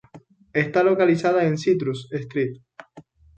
Está 0.53 0.81
localizada 0.81 1.45
en 1.45 1.59
Citrus 1.59 2.07
Street. 2.09 2.57